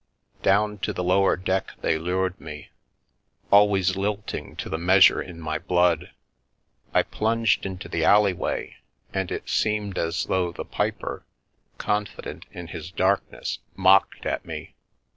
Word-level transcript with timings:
Down 0.41 0.79
to 0.79 0.93
the 0.93 1.03
lower 1.03 1.37
deck 1.37 1.73
they 1.81 1.99
lured 1.99 2.41
me, 2.41 2.71
always 3.51 3.95
lilting 3.95 4.55
to 4.55 4.67
the 4.67 4.79
measure 4.79 5.21
in 5.21 5.39
my 5.39 5.59
blood. 5.59 6.09
I 6.91 7.03
plunged 7.03 7.67
into 7.67 7.87
the 7.87 8.03
alley 8.03 8.33
way, 8.33 8.77
and 9.13 9.31
it 9.31 9.47
seemed 9.47 9.99
as 9.99 10.23
though 10.23 10.51
the 10.51 10.65
piper, 10.65 11.23
confident 11.77 12.47
in 12.51 12.69
his 12.69 12.89
darkness, 12.89 13.59
mocked 13.75 14.25
at 14.25 14.43
me. 14.43 14.73